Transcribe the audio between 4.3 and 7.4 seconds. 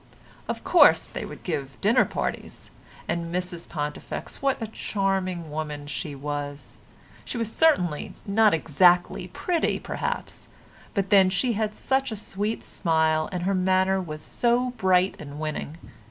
what a charming woman she was; she